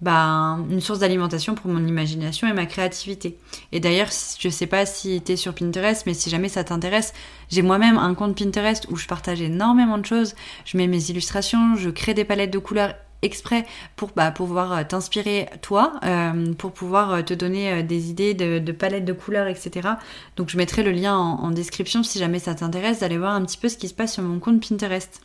bah, 0.00 0.58
une 0.70 0.80
source 0.80 1.00
d'alimentation 1.00 1.54
pour 1.54 1.70
mon 1.70 1.86
imagination 1.86 2.48
et 2.48 2.52
ma 2.52 2.66
créativité. 2.66 3.38
Et 3.72 3.80
d'ailleurs, 3.80 4.08
je 4.38 4.48
sais 4.48 4.66
pas 4.66 4.86
si 4.86 5.20
tu 5.22 5.32
es 5.32 5.36
sur 5.36 5.54
Pinterest, 5.54 6.06
mais 6.06 6.14
si 6.14 6.30
jamais 6.30 6.48
ça 6.48 6.64
t'intéresse, 6.64 7.12
j'ai 7.50 7.62
moi-même 7.62 7.98
un 7.98 8.14
compte 8.14 8.36
Pinterest 8.36 8.86
où 8.90 8.96
je 8.96 9.06
partage 9.06 9.40
énormément 9.40 9.98
de 9.98 10.06
choses. 10.06 10.34
Je 10.64 10.76
mets 10.76 10.86
mes 10.86 11.10
illustrations, 11.10 11.76
je 11.76 11.90
crée 11.90 12.14
des 12.14 12.24
palettes 12.24 12.52
de 12.52 12.58
couleurs 12.58 12.94
exprès 13.22 13.66
pour 13.96 14.10
bah, 14.16 14.30
pouvoir 14.30 14.72
euh, 14.72 14.82
t'inspirer 14.84 15.48
toi, 15.62 16.00
euh, 16.04 16.54
pour 16.54 16.72
pouvoir 16.72 17.12
euh, 17.12 17.22
te 17.22 17.34
donner 17.34 17.82
des 17.82 18.10
idées 18.10 18.34
de, 18.34 18.72
palettes 18.72 19.04
de 19.04 19.12
couleurs, 19.12 19.46
etc. 19.46 19.88
Donc 20.36 20.48
je 20.48 20.56
mettrai 20.56 20.82
le 20.82 20.92
lien 20.92 21.16
en, 21.16 21.40
en 21.42 21.50
description 21.50 22.02
si 22.02 22.18
jamais 22.18 22.38
ça 22.38 22.54
t'intéresse 22.54 23.00
d'aller 23.00 23.18
voir 23.18 23.34
un 23.34 23.44
petit 23.44 23.58
peu 23.58 23.68
ce 23.68 23.76
qui 23.76 23.88
se 23.88 23.94
passe 23.94 24.14
sur 24.14 24.22
mon 24.22 24.38
compte 24.38 24.66
Pinterest. 24.66 25.20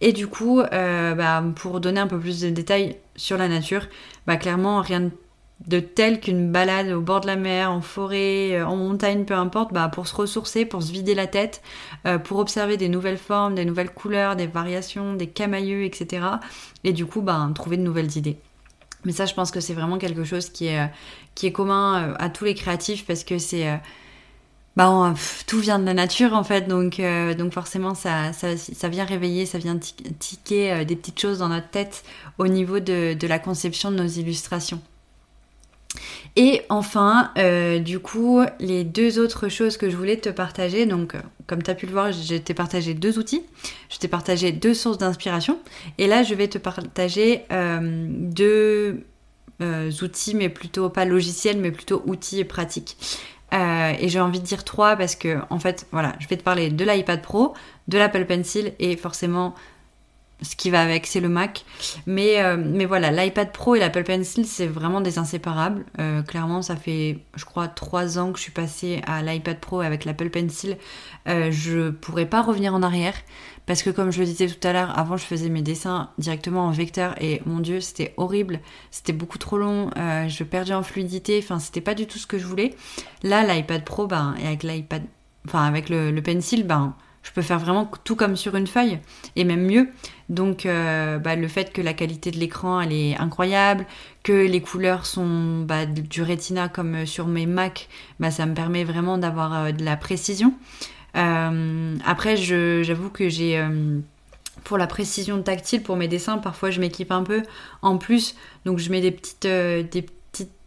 Et 0.00 0.12
du 0.12 0.26
coup, 0.26 0.60
euh, 0.60 1.14
bah, 1.14 1.44
pour 1.56 1.80
donner 1.80 2.00
un 2.00 2.06
peu 2.06 2.18
plus 2.18 2.40
de 2.40 2.50
détails 2.50 2.96
sur 3.16 3.36
la 3.36 3.48
nature, 3.48 3.86
bah, 4.26 4.36
clairement, 4.36 4.80
rien 4.80 5.10
de 5.66 5.80
tel 5.80 6.20
qu'une 6.20 6.50
balade 6.50 6.88
au 6.90 7.02
bord 7.02 7.20
de 7.20 7.26
la 7.26 7.36
mer, 7.36 7.70
en 7.70 7.82
forêt, 7.82 8.52
euh, 8.52 8.66
en 8.66 8.76
montagne, 8.76 9.26
peu 9.26 9.34
importe, 9.34 9.74
bah, 9.74 9.88
pour 9.88 10.06
se 10.06 10.14
ressourcer, 10.14 10.64
pour 10.64 10.82
se 10.82 10.90
vider 10.90 11.14
la 11.14 11.26
tête, 11.26 11.60
euh, 12.06 12.16
pour 12.16 12.38
observer 12.38 12.78
des 12.78 12.88
nouvelles 12.88 13.18
formes, 13.18 13.54
des 13.54 13.66
nouvelles 13.66 13.90
couleurs, 13.90 14.36
des 14.36 14.46
variations, 14.46 15.12
des 15.14 15.26
camailleux, 15.26 15.84
etc. 15.84 16.26
Et 16.82 16.94
du 16.94 17.04
coup, 17.04 17.22
trouver 17.54 17.76
de 17.76 17.82
nouvelles 17.82 18.16
idées. 18.16 18.38
Mais 19.04 19.12
ça, 19.12 19.26
je 19.26 19.34
pense 19.34 19.50
que 19.50 19.60
c'est 19.60 19.74
vraiment 19.74 19.98
quelque 19.98 20.24
chose 20.24 20.48
qui 20.48 20.66
est 20.66 21.52
commun 21.52 22.14
à 22.18 22.28
tous 22.28 22.44
les 22.44 22.54
créatifs 22.54 23.06
parce 23.06 23.24
que 23.24 23.38
c'est 23.38 23.80
bah, 24.80 25.12
tout 25.46 25.58
vient 25.58 25.78
de 25.78 25.84
la 25.84 25.92
nature 25.92 26.32
en 26.32 26.42
fait, 26.42 26.66
donc, 26.66 27.00
euh, 27.00 27.34
donc 27.34 27.52
forcément 27.52 27.94
ça, 27.94 28.30
vient 28.84 29.04
réveiller, 29.04 29.44
ça 29.44 29.58
vient 29.58 29.78
tiquer 30.18 30.72
euh, 30.72 30.84
des 30.84 30.96
petites 30.96 31.20
choses 31.20 31.40
dans 31.40 31.50
notre 31.50 31.68
tête 31.68 32.02
au 32.38 32.46
niveau 32.46 32.80
de, 32.80 33.26
la 33.26 33.38
conception 33.38 33.90
de 33.90 33.96
nos 33.96 34.06
illustrations. 34.06 34.80
Et 36.34 36.62
enfin, 36.70 37.30
euh, 37.36 37.78
du 37.78 37.98
coup, 37.98 38.40
les 38.58 38.84
deux 38.84 39.18
autres 39.18 39.50
choses 39.50 39.76
que 39.76 39.90
je 39.90 39.96
voulais 39.98 40.16
te 40.16 40.30
partager, 40.30 40.86
donc 40.86 41.14
comme 41.46 41.62
tu 41.62 41.70
as 41.70 41.74
pu 41.74 41.84
le 41.84 41.92
voir, 41.92 42.10
je 42.12 42.36
t'ai 42.36 42.54
partagé 42.54 42.94
deux 42.94 43.18
outils, 43.18 43.42
je 43.90 43.98
t'ai 43.98 44.08
partagé 44.08 44.50
deux 44.50 44.72
sources 44.72 44.96
d'inspiration, 44.96 45.58
et 45.98 46.06
là 46.06 46.22
je 46.22 46.34
vais 46.34 46.48
te 46.48 46.56
partager 46.56 47.44
deux 47.50 49.04
outils, 50.00 50.34
mais 50.34 50.48
plutôt 50.48 50.88
pas 50.88 51.04
logiciels, 51.04 51.58
mais 51.58 51.70
plutôt 51.70 52.02
outils 52.06 52.44
pratiques. 52.44 52.96
Et 53.52 54.08
j'ai 54.08 54.20
envie 54.20 54.40
de 54.40 54.44
dire 54.44 54.64
trois 54.64 54.96
parce 54.96 55.16
que, 55.16 55.38
en 55.50 55.58
fait, 55.58 55.86
voilà, 55.92 56.14
je 56.18 56.28
vais 56.28 56.36
te 56.36 56.42
parler 56.42 56.70
de 56.70 56.84
l'iPad 56.84 57.20
Pro, 57.20 57.54
de 57.88 57.98
l'Apple 57.98 58.24
Pencil 58.24 58.72
et 58.78 58.96
forcément 58.96 59.54
ce 60.42 60.56
qui 60.56 60.70
va 60.70 60.80
avec, 60.80 61.06
c'est 61.06 61.20
le 61.20 61.28
Mac. 61.28 61.64
Mais, 62.06 62.42
euh, 62.42 62.56
mais 62.58 62.86
voilà, 62.86 63.10
l'iPad 63.10 63.52
Pro 63.52 63.74
et 63.74 63.78
l'Apple 63.78 64.04
Pencil, 64.04 64.46
c'est 64.46 64.66
vraiment 64.66 65.00
des 65.00 65.18
inséparables. 65.18 65.84
Euh, 65.98 66.22
clairement, 66.22 66.62
ça 66.62 66.76
fait, 66.76 67.18
je 67.36 67.44
crois, 67.44 67.68
trois 67.68 68.18
ans 68.18 68.32
que 68.32 68.38
je 68.38 68.44
suis 68.44 68.52
passée 68.52 69.02
à 69.06 69.22
l'iPad 69.22 69.58
Pro 69.58 69.80
avec 69.80 70.04
l'Apple 70.04 70.30
Pencil. 70.30 70.76
Euh, 71.28 71.50
je 71.50 71.90
pourrais 71.90 72.26
pas 72.26 72.42
revenir 72.42 72.74
en 72.74 72.82
arrière. 72.82 73.14
Parce 73.66 73.82
que 73.84 73.90
comme 73.90 74.10
je 74.10 74.18
le 74.18 74.26
disais 74.26 74.48
tout 74.48 74.66
à 74.66 74.72
l'heure, 74.72 74.98
avant 74.98 75.16
je 75.16 75.22
faisais 75.22 75.48
mes 75.48 75.62
dessins 75.62 76.10
directement 76.18 76.66
en 76.66 76.70
vecteur 76.72 77.14
et 77.22 77.40
mon 77.46 77.60
dieu 77.60 77.80
c'était 77.80 78.14
horrible, 78.16 78.58
c'était 78.90 79.12
beaucoup 79.12 79.38
trop 79.38 79.58
long, 79.58 79.90
je 80.26 80.42
perdais 80.42 80.72
en 80.72 80.82
fluidité, 80.82 81.38
enfin 81.40 81.60
c'était 81.60 81.82
pas 81.82 81.94
du 81.94 82.08
tout 82.08 82.18
ce 82.18 82.26
que 82.26 82.36
je 82.36 82.46
voulais. 82.46 82.74
Là 83.22 83.44
l'iPad 83.44 83.84
Pro, 83.84 84.08
ben, 84.08 84.34
et 84.42 84.46
avec 84.46 84.64
l'iPad, 84.64 85.02
enfin 85.46 85.62
avec 85.62 85.88
le, 85.88 86.10
le 86.10 86.22
pencil, 86.22 86.66
ben 86.66 86.96
je 87.22 87.32
peux 87.32 87.42
faire 87.42 87.58
vraiment 87.58 87.90
tout 88.04 88.16
comme 88.16 88.36
sur 88.36 88.56
une 88.56 88.66
feuille 88.66 88.98
et 89.36 89.44
même 89.44 89.64
mieux. 89.64 89.88
Donc 90.28 90.64
euh, 90.64 91.18
bah, 91.18 91.36
le 91.36 91.48
fait 91.48 91.72
que 91.72 91.82
la 91.82 91.92
qualité 91.92 92.30
de 92.30 92.38
l'écran 92.38 92.80
elle 92.80 92.92
est 92.92 93.16
incroyable, 93.16 93.84
que 94.22 94.32
les 94.32 94.60
couleurs 94.60 95.06
sont 95.06 95.60
bah, 95.60 95.86
du 95.86 96.22
Retina 96.22 96.68
comme 96.68 97.04
sur 97.06 97.26
mes 97.26 97.46
Mac, 97.46 97.88
bah, 98.20 98.30
ça 98.30 98.46
me 98.46 98.54
permet 98.54 98.84
vraiment 98.84 99.18
d'avoir 99.18 99.54
euh, 99.54 99.72
de 99.72 99.84
la 99.84 99.96
précision. 99.96 100.54
Euh, 101.16 101.96
après 102.06 102.36
j'avoue 102.36 103.10
que 103.10 103.28
j'ai 103.28 103.62
pour 104.62 104.78
la 104.78 104.86
précision 104.86 105.42
tactile 105.42 105.82
pour 105.82 105.96
mes 105.96 106.06
dessins, 106.06 106.38
parfois 106.38 106.70
je 106.70 106.80
m'équipe 106.80 107.10
un 107.10 107.22
peu 107.22 107.42
en 107.82 107.98
plus, 107.98 108.36
donc 108.64 108.78
je 108.78 108.90
mets 108.90 109.00
des 109.00 109.10
petites, 109.10 109.46
des 109.46 110.06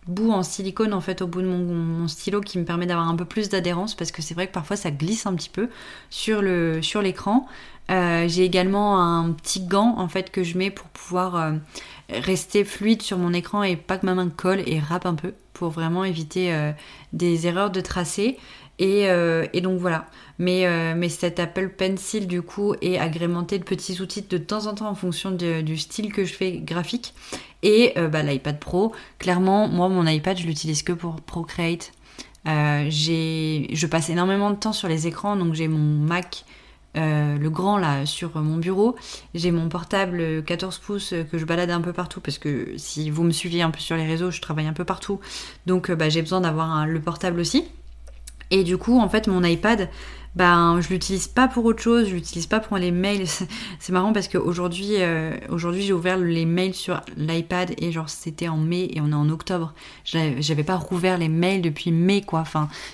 bout 0.07 0.31
en 0.31 0.43
silicone 0.43 0.93
en 0.93 1.01
fait 1.01 1.21
au 1.21 1.27
bout 1.27 1.41
de 1.41 1.47
mon, 1.47 2.07
stylo 2.07 2.41
qui 2.41 2.57
me 2.59 2.65
permet 2.65 2.85
d'avoir 2.85 3.07
un 3.07 3.15
peu 3.15 3.25
plus 3.25 3.49
d'adhérence 3.49 3.95
parce 3.95 4.11
que 4.11 4.21
c'est 4.21 4.33
vrai 4.33 4.47
que 4.47 4.51
parfois 4.51 4.75
ça 4.75 4.91
glisse 4.91 5.25
un 5.25 5.33
petit 5.35 5.49
peu 5.49 5.69
sur 6.09 6.41
l'écran. 6.41 7.47
Euh, 7.91 8.27
j'ai 8.29 8.45
également 8.45 9.01
un 9.01 9.31
petit 9.31 9.61
gant 9.61 9.95
en 9.97 10.07
fait 10.07 10.31
que 10.31 10.43
je 10.43 10.57
mets 10.57 10.71
pour 10.71 10.87
pouvoir 10.87 11.35
euh, 11.35 11.51
rester 12.09 12.63
fluide 12.63 13.01
sur 13.01 13.17
mon 13.17 13.33
écran 13.33 13.63
et 13.63 13.75
pas 13.75 13.97
que 13.97 14.05
ma 14.05 14.15
main 14.15 14.29
colle 14.29 14.63
et 14.65 14.79
râpe 14.79 15.05
un 15.05 15.15
peu 15.15 15.33
pour 15.53 15.69
vraiment 15.69 16.03
éviter 16.05 16.53
euh, 16.53 16.71
des 17.11 17.47
erreurs 17.47 17.71
de 17.71 17.81
tracé. 17.81 18.37
Et, 18.85 19.07
et 19.53 19.61
donc 19.61 19.79
voilà. 19.79 20.07
Mais, 20.39 20.65
mais 20.95 21.07
cet 21.07 21.39
Apple 21.39 21.69
Pencil 21.69 22.27
du 22.27 22.41
coup 22.41 22.75
est 22.81 22.97
agrémenté 22.97 23.57
de 23.57 23.63
petits 23.63 24.01
outils 24.01 24.23
de 24.23 24.37
temps 24.37 24.67
en 24.67 24.75
temps 24.75 24.89
en 24.89 24.95
fonction 24.95 25.31
du 25.31 25.77
style 25.77 26.11
que 26.11 26.25
je 26.25 26.33
fais 26.33 26.57
graphique. 26.57 27.13
Et 27.63 27.93
euh, 27.97 28.09
bah, 28.09 28.21
l'iPad 28.21 28.59
Pro, 28.59 28.93
clairement, 29.17 29.67
moi, 29.67 29.89
mon 29.89 30.05
iPad, 30.05 30.37
je 30.37 30.45
l'utilise 30.45 30.83
que 30.83 30.91
pour 30.91 31.15
Procreate. 31.21 31.93
Euh, 32.45 32.89
je 32.89 33.87
passe 33.87 34.09
énormément 34.09 34.51
de 34.51 34.57
temps 34.57 34.73
sur 34.73 34.89
les 34.89 35.07
écrans, 35.07 35.37
donc 35.37 35.53
j'ai 35.53 35.69
mon 35.69 36.05
Mac, 36.05 36.43
euh, 36.97 37.37
le 37.37 37.49
grand 37.49 37.77
là, 37.77 38.05
sur 38.05 38.37
mon 38.41 38.57
bureau. 38.57 38.97
J'ai 39.33 39.51
mon 39.51 39.69
portable 39.69 40.43
14 40.43 40.77
pouces 40.79 41.13
que 41.31 41.37
je 41.37 41.45
balade 41.45 41.71
un 41.71 41.79
peu 41.79 41.93
partout, 41.93 42.19
parce 42.19 42.37
que 42.37 42.73
si 42.75 43.09
vous 43.09 43.23
me 43.23 43.31
suivez 43.31 43.61
un 43.61 43.71
peu 43.71 43.79
sur 43.79 43.95
les 43.95 44.05
réseaux, 44.05 44.29
je 44.29 44.41
travaille 44.41 44.67
un 44.67 44.73
peu 44.73 44.83
partout. 44.83 45.21
Donc 45.65 45.89
bah, 45.89 46.09
j'ai 46.09 46.21
besoin 46.21 46.41
d'avoir 46.41 46.85
le 46.85 46.99
portable 46.99 47.39
aussi. 47.39 47.63
Et 48.53 48.63
du 48.63 48.77
coup, 48.77 48.99
en 48.99 49.09
fait, 49.09 49.27
mon 49.27 49.43
iPad, 49.43 49.89
ben 50.35 50.79
je 50.79 50.89
l'utilise 50.89 51.27
pas 51.27 51.47
pour 51.47 51.65
autre 51.65 51.81
chose, 51.81 52.07
je 52.07 52.13
l'utilise 52.13 52.45
pas 52.45 52.59
pour 52.59 52.77
les 52.77 52.91
mails. 52.91 53.25
C'est 53.79 53.91
marrant 53.91 54.13
parce 54.13 54.27
qu'aujourd'hui, 54.27 54.97
euh, 54.99 55.35
aujourd'hui 55.49 55.81
j'ai 55.81 55.91
ouvert 55.91 56.19
les 56.19 56.45
mails 56.45 56.75
sur 56.75 57.01
l'iPad 57.17 57.73
et 57.79 57.91
genre 57.91 58.09
c'était 58.09 58.49
en 58.49 58.57
mai 58.57 58.91
et 58.93 59.01
on 59.01 59.09
est 59.09 59.15
en 59.15 59.29
octobre. 59.29 59.73
J'avais 60.05 60.63
pas 60.63 60.75
rouvert 60.75 61.17
les 61.17 61.29
mails 61.29 61.63
depuis 61.63 61.91
mai 61.91 62.21
quoi. 62.21 62.43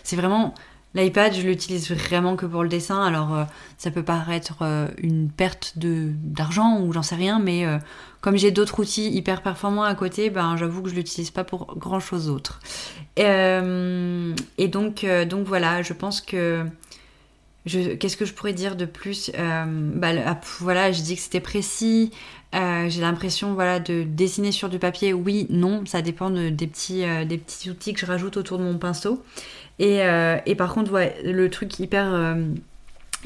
C'est 0.04 0.16
vraiment 0.16 0.54
l'iPad, 0.96 1.34
je 1.34 1.42
l'utilise 1.42 1.90
vraiment 1.92 2.36
que 2.36 2.46
pour 2.46 2.64
le 2.64 2.70
dessin. 2.70 3.02
Alors 3.04 3.36
euh, 3.36 3.44
ça 3.78 3.92
peut 3.92 4.04
paraître 4.04 4.58
euh, 4.62 4.88
une 4.98 5.30
perte 5.30 5.78
de 5.78 6.10
d'argent 6.24 6.82
ou 6.82 6.94
j'en 6.94 7.04
sais 7.04 7.16
rien, 7.16 7.40
mais 7.40 7.66
comme 8.22 8.38
j'ai 8.38 8.52
d'autres 8.52 8.80
outils 8.80 9.10
hyper 9.10 9.42
performants 9.42 9.84
à 9.84 9.96
côté, 9.96 10.30
ben 10.30 10.58
j'avoue 10.58 10.82
que 10.82 10.90
je 10.90 10.96
l'utilise 10.96 11.32
pas 11.32 11.44
pour 11.44 11.76
grand 11.78 12.00
chose 12.00 12.28
d'autre. 12.28 12.60
et 13.18 14.68
donc 14.68 15.06
voilà, 15.46 15.82
je 15.82 15.94
pense 15.94 16.22
que 16.22 16.66
Qu'est-ce 17.66 18.18
que 18.18 18.26
je 18.26 18.34
pourrais 18.34 18.54
dire 18.54 18.76
de 18.76 18.86
plus 18.86 19.32
euh, 19.38 19.66
bah, 19.68 20.10
ah, 20.26 20.40
Voilà, 20.60 20.92
je 20.92 21.02
dis 21.02 21.16
que 21.16 21.22
c'était 21.22 21.40
précis. 21.42 22.12
Euh, 22.56 22.90
j'ai 22.90 23.02
l'impression 23.02 23.54
voilà, 23.54 23.80
de 23.80 24.04
dessiner 24.04 24.52
sur 24.52 24.70
du 24.70 24.80
papier. 24.80 25.14
Oui, 25.14 25.46
non, 25.50 25.84
ça 25.86 26.02
dépend 26.02 26.34
euh, 26.34 26.52
des 26.52 26.68
petits 26.68 27.70
outils 27.70 27.94
que 27.94 28.00
je 28.00 28.06
rajoute 28.06 28.38
autour 28.38 28.58
de 28.58 28.64
mon 28.64 28.78
pinceau. 28.78 29.24
Et, 29.80 30.02
et 30.46 30.56
par 30.56 30.74
contre, 30.74 30.92
le 31.24 31.50
truc 31.50 31.80
hyper 31.80 32.36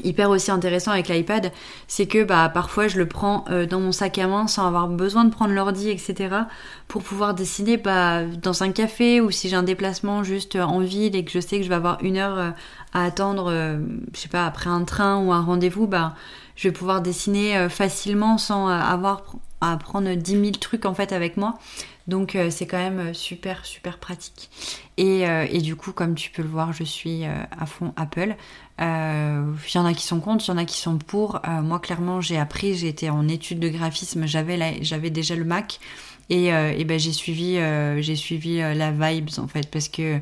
hyper 0.02 0.30
aussi 0.30 0.50
intéressant 0.50 0.90
avec 0.90 1.08
l'iPad, 1.08 1.52
c'est 1.86 2.06
que 2.06 2.24
bah, 2.24 2.50
parfois 2.52 2.88
je 2.88 2.98
le 2.98 3.06
prends 3.06 3.44
euh, 3.50 3.66
dans 3.66 3.80
mon 3.80 3.92
sac 3.92 4.18
à 4.18 4.26
main 4.26 4.46
sans 4.46 4.66
avoir 4.66 4.88
besoin 4.88 5.24
de 5.24 5.30
prendre 5.30 5.52
l'ordi, 5.52 5.90
etc. 5.90 6.34
pour 6.88 7.02
pouvoir 7.02 7.34
dessiner 7.34 7.76
bah, 7.76 8.24
dans 8.24 8.62
un 8.62 8.72
café 8.72 9.20
ou 9.20 9.30
si 9.30 9.48
j'ai 9.48 9.56
un 9.56 9.62
déplacement 9.62 10.24
juste 10.24 10.56
en 10.56 10.80
ville 10.80 11.14
et 11.14 11.24
que 11.24 11.30
je 11.30 11.38
sais 11.38 11.58
que 11.58 11.62
je 11.62 11.68
vais 11.68 11.74
avoir 11.74 12.02
une 12.02 12.16
heure 12.16 12.38
euh, 12.38 12.50
à 12.92 13.04
attendre, 13.04 13.50
euh, 13.50 13.78
je 14.14 14.20
sais 14.20 14.28
pas, 14.28 14.46
après 14.46 14.70
un 14.70 14.84
train 14.84 15.18
ou 15.18 15.32
un 15.32 15.40
rendez-vous, 15.40 15.86
bah, 15.86 16.14
je 16.56 16.68
vais 16.68 16.72
pouvoir 16.72 17.00
dessiner 17.02 17.68
facilement 17.68 18.38
sans 18.38 18.68
avoir 18.68 19.24
à 19.60 19.76
prendre 19.76 20.14
10 20.14 20.30
000 20.32 20.50
trucs 20.60 20.84
en 20.84 20.94
fait 20.94 21.12
avec 21.12 21.36
moi. 21.36 21.58
Donc 22.06 22.36
c'est 22.50 22.66
quand 22.66 22.78
même 22.78 23.14
super 23.14 23.64
super 23.64 23.98
pratique. 23.98 24.50
Et, 24.98 25.22
et, 25.22 25.60
du 25.60 25.74
coup, 25.74 25.92
comme 25.92 26.14
tu 26.14 26.30
peux 26.30 26.42
le 26.42 26.48
voir, 26.48 26.72
je 26.72 26.84
suis 26.84 27.24
à 27.24 27.66
fond 27.66 27.92
Apple. 27.96 28.36
Il 28.78 28.84
euh, 28.84 29.52
y 29.72 29.78
en 29.78 29.84
a 29.84 29.94
qui 29.94 30.04
sont 30.04 30.18
contre, 30.18 30.44
il 30.46 30.48
y 30.48 30.54
en 30.54 30.56
a 30.56 30.64
qui 30.64 30.78
sont 30.78 30.98
pour. 30.98 31.36
Euh, 31.36 31.62
moi, 31.62 31.78
clairement, 31.78 32.20
j'ai 32.20 32.38
appris, 32.38 32.86
été 32.86 33.08
en 33.08 33.28
études 33.28 33.60
de 33.60 33.68
graphisme, 33.68 34.26
j'avais, 34.26 35.10
déjà 35.10 35.36
le 35.36 35.44
Mac 35.44 35.78
et, 36.28 36.52
euh, 36.52 36.72
et 36.76 36.84
ben, 36.84 36.98
j'ai 36.98 37.12
suivi, 37.12 37.56
j'ai 38.02 38.16
suivi 38.16 38.58
la 38.58 38.90
vibes 38.90 39.30
en 39.38 39.46
fait 39.46 39.70
parce 39.70 39.88
que 39.88 40.20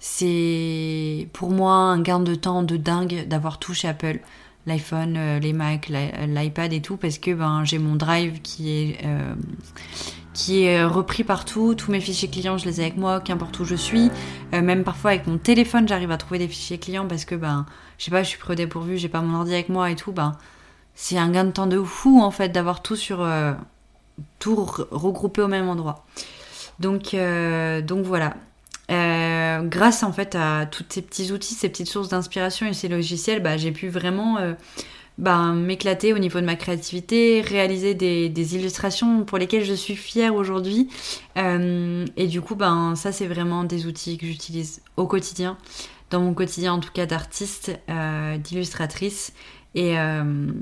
c'est 0.00 1.28
pour 1.32 1.50
moi 1.50 1.74
un 1.74 2.00
gain 2.00 2.18
de 2.18 2.34
temps 2.34 2.64
de 2.64 2.76
dingue 2.76 3.28
d'avoir 3.28 3.58
tout 3.58 3.72
chez 3.72 3.86
Apple 3.86 4.18
l'iPhone, 4.66 5.38
les 5.40 5.52
Mac, 5.52 5.88
l'iPad 5.88 6.72
et 6.72 6.80
tout, 6.80 6.96
parce 6.96 7.18
que 7.18 7.32
ben, 7.32 7.64
j'ai 7.64 7.78
mon 7.78 7.96
Drive 7.96 8.40
qui 8.42 8.70
est, 8.70 8.98
qui 10.34 10.62
est 10.62 10.84
repris 10.84 11.24
partout. 11.24 11.74
Tous 11.74 11.90
mes 11.90 12.00
fichiers 12.00 12.28
clients, 12.28 12.58
je 12.58 12.66
les 12.66 12.80
ai 12.80 12.84
avec 12.84 12.96
moi, 12.96 13.20
qu'importe 13.20 13.58
où 13.58 13.64
je 13.64 13.74
suis. 13.74 14.10
même 14.52 14.84
parfois 14.84 15.10
avec 15.10 15.26
mon 15.26 15.38
téléphone, 15.38 15.88
j'arrive 15.88 16.12
à 16.12 16.16
trouver 16.16 16.38
des 16.38 16.48
fichiers 16.48 16.78
clients 16.78 17.06
parce 17.08 17.24
que 17.24 17.34
ben, 17.34 17.66
je 17.98 18.04
sais 18.04 18.10
pas, 18.10 18.22
je 18.22 18.28
suis 18.28 18.38
pris 18.38 18.52
au 18.52 18.56
dépourvu, 18.56 18.98
j'ai 18.98 19.08
pas 19.08 19.20
mon 19.20 19.38
ordi 19.38 19.52
avec 19.52 19.68
moi 19.68 19.90
et 19.90 19.96
tout, 19.96 20.12
ben, 20.12 20.36
c'est 20.94 21.18
un 21.18 21.30
gain 21.30 21.44
de 21.44 21.50
temps 21.50 21.66
de 21.66 21.80
fou 21.82 22.20
en 22.20 22.30
fait 22.30 22.50
d'avoir 22.50 22.82
tout 22.82 22.96
sur 22.96 23.22
euh, 23.22 23.52
tout 24.38 24.56
regroupé 24.90 25.42
au 25.42 25.48
même 25.48 25.68
endroit. 25.68 26.04
Donc, 26.78 27.14
euh, 27.14 27.80
donc 27.80 28.04
voilà. 28.04 28.34
Euh, 28.92 29.62
grâce 29.62 30.02
en 30.02 30.12
fait 30.12 30.34
à 30.34 30.66
tous 30.66 30.84
ces 30.88 31.02
petits 31.02 31.32
outils, 31.32 31.54
ces 31.54 31.68
petites 31.68 31.88
sources 31.88 32.08
d'inspiration 32.08 32.66
et 32.66 32.74
ces 32.74 32.88
logiciels, 32.88 33.42
bah, 33.42 33.56
j'ai 33.56 33.72
pu 33.72 33.88
vraiment 33.88 34.38
bah, 35.18 35.52
m'éclater 35.52 36.12
au 36.12 36.18
niveau 36.18 36.40
de 36.40 36.46
ma 36.46 36.56
créativité, 36.56 37.40
réaliser 37.40 37.94
des, 37.94 38.54
illustrations 38.54 39.24
pour 39.24 39.38
lesquelles 39.38 39.64
je 39.64 39.74
suis 39.74 39.96
fière 39.96 40.34
aujourd'hui. 40.34 40.88
et 41.36 42.26
du 42.26 42.40
coup, 42.40 42.54
ben, 42.54 42.94
ça 42.96 43.12
c'est 43.12 43.26
vraiment 43.26 43.64
des 43.64 43.86
outils 43.86 44.18
que 44.18 44.26
j'utilise 44.26 44.82
au 44.96 45.06
quotidien 45.06 45.56
dans 46.12 46.20
mon 46.20 46.34
quotidien 46.34 46.74
en 46.74 46.78
tout 46.78 46.92
cas 46.92 47.06
d'artiste, 47.06 47.72
euh, 47.90 48.38
d'illustratrice. 48.38 49.32
Et, 49.74 49.98
euh, 49.98 50.52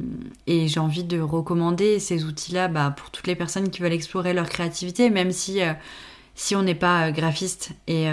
j'ai 0.47 0.81
envie 0.81 1.05
de 1.05 1.21
recommander 1.21 1.99
ces 1.99 2.25
outils-là 2.25 2.69
bah, 2.69 2.95
pour 2.97 3.11
toutes 3.11 3.27
les 3.27 3.35
personnes 3.35 3.69
qui 3.69 3.83
veulent 3.83 3.93
explorer 3.93 4.33
leur 4.33 4.49
créativité, 4.49 5.11
même 5.11 5.33
si, 5.33 5.61
euh, 5.61 5.73
si 6.41 6.57
on 6.57 6.63
n'est 6.63 6.75
pas 6.75 7.13
graphiste. 7.13 7.73
Et, 7.87 8.07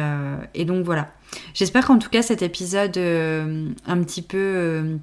et, 0.54 0.66
donc 0.66 0.84
voilà. 0.84 1.10
J'espère 1.54 1.88
qu'en 1.88 1.98
tout 1.98 2.10
cas 2.10 2.22
cet 2.22 2.42
épisode 2.42 2.98
un 2.98 4.04
petit 4.04 4.22
peu 4.22 4.98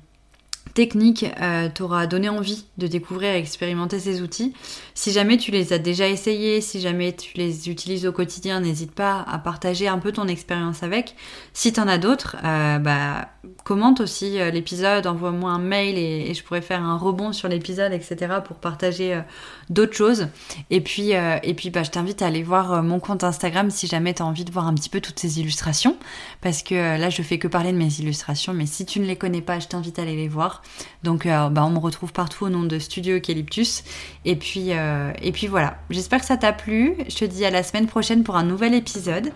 technique 0.75 1.25
euh, 1.40 1.69
t'aura 1.73 2.07
donné 2.09 2.28
envie 2.28 2.66
de 2.78 2.88
découvrir 2.88 3.33
et 3.33 3.38
expérimenter 3.38 4.00
ces 4.00 4.21
outils. 4.21 4.52
Si 4.95 5.12
jamais 5.12 5.37
tu 5.37 5.52
les 5.52 5.73
as 5.73 5.78
déjà 5.78 6.09
essayés, 6.09 6.61
si 6.61 6.81
jamais 6.81 7.14
tu 7.14 7.38
les 7.38 7.71
utilises 7.71 8.07
au 8.07 8.12
quotidien, 8.12 8.61
n'hésite 8.61 8.90
pas 8.90 9.25
à 9.28 9.38
partager 9.38 9.87
un 9.87 9.99
peu 9.99 10.11
ton 10.11 10.26
expérience 10.26 10.83
avec. 10.83 11.14
Si 11.52 11.73
t'en 11.73 11.87
as 11.87 11.99
d'autres, 11.99 12.37
euh, 12.45 12.78
bah, 12.78 13.28
commente 13.62 14.00
aussi 14.00 14.40
euh, 14.40 14.50
l'épisode, 14.50 15.07
envoie-moi 15.07 15.52
un 15.52 15.61
mail 15.61 15.97
et, 15.97 16.35
je 16.35 16.43
pourrais 16.43 16.61
faire 16.61 16.83
un 16.83 16.99
rebond 16.99 17.33
sur 17.33 17.49
l'épisode, 17.49 17.93
etc. 17.93 18.35
pour 18.45 18.57
partager 18.57 19.23
d'autres 19.71 19.95
choses. 19.95 20.26
Et 20.71 20.81
puis, 20.81 21.11
et 21.11 21.54
puis 21.54 21.71
bah, 21.71 21.85
je 21.85 21.90
t'invite 21.90 22.23
à 22.23 22.26
aller 22.26 22.43
voir 22.43 22.83
mon 22.83 22.99
compte 22.99 23.23
Instagram 23.23 23.71
si 23.71 23.87
jamais 23.87 24.14
tu 24.14 24.23
as 24.23 24.26
envie 24.26 24.45
de 24.45 24.50
voir 24.50 24.66
un 24.66 24.75
petit 24.75 24.88
peu 24.88 25.00
toutes 25.00 25.21
ces 25.21 25.38
illustrations. 25.38 25.97
Parce 26.40 26.64
que 26.64 26.75
là, 26.75 27.09
je 27.09 27.23
fais 27.23 27.38
que 27.38 27.47
parler 27.47 27.71
de 27.71 27.76
mes 27.76 28.00
illustrations, 28.00 28.52
mais 28.52 28.66
si 28.66 28.85
tu 28.85 28.99
ne 28.99 29.07
les 29.07 29.14
connais 29.14 29.43
pas, 29.43 29.61
je 29.61 29.69
t'invite 29.69 30.00
à 30.00 30.02
aller 30.02 30.16
les 30.16 30.28
voir. 30.28 30.63
Donc 31.02 31.26
bah, 31.26 31.64
on 31.64 31.71
me 31.71 31.78
retrouve 31.78 32.12
partout 32.12 32.44
au 32.47 32.49
nom 32.49 32.62
de 32.62 32.78
Studio 32.78 33.16
Eucalyptus. 33.16 33.85
Et 34.25 34.37
puis, 34.37 34.71
et 34.71 35.33
puis 35.33 35.47
voilà, 35.47 35.78
j'espère 35.90 36.21
que 36.21 36.26
ça 36.26 36.37
t'a 36.37 36.52
plu. 36.52 36.97
Je 37.09 37.16
te 37.16 37.25
dis 37.25 37.44
à 37.44 37.50
la 37.50 37.62
semaine 37.62 37.87
prochaine 37.87 38.23
pour 38.25 38.37
un 38.37 38.44
nouvel 38.44 38.75
épisode. 38.75 39.30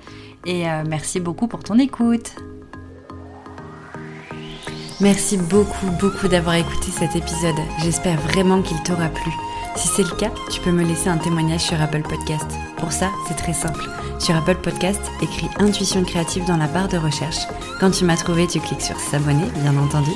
Et 0.47 0.64
merci 0.87 1.20
beaucoup 1.20 1.47
pour 1.49 1.62
ton 1.64 1.78
écoute. 1.78 2.35
Merci 5.00 5.37
beaucoup, 5.37 5.87
beaucoup 6.00 6.26
d'avoir 6.26 6.56
écouté 6.56 6.90
cet 6.90 7.14
épisode. 7.14 7.54
J'espère 7.82 8.20
vraiment 8.20 8.62
qu'il 8.62 8.82
t'aura 8.82 9.08
plu. 9.08 9.30
Si 9.78 9.87
c'est 9.87 10.02
le 10.02 10.16
cas, 10.16 10.32
tu 10.50 10.61
peux 10.61 10.73
me 10.73 10.82
laisser 10.82 11.08
un 11.08 11.18
témoignage 11.18 11.61
sur 11.61 11.80
Apple 11.80 12.02
Podcast. 12.02 12.50
Pour 12.78 12.90
ça, 12.90 13.12
c'est 13.28 13.37
très 13.37 13.52
simple. 13.52 13.88
Sur 14.18 14.35
Apple 14.35 14.56
Podcast, 14.56 15.00
écris 15.23 15.47
Intuition 15.61 16.02
créative 16.02 16.44
dans 16.47 16.56
la 16.56 16.66
barre 16.66 16.88
de 16.88 16.97
recherche. 16.97 17.47
Quand 17.78 17.92
tu 17.92 18.04
m'as 18.04 18.16
trouvé, 18.16 18.49
tu 18.49 18.58
cliques 18.58 18.82
sur 18.82 18.99
S'abonner, 18.99 19.47
bien 19.62 19.76
entendu. 19.76 20.11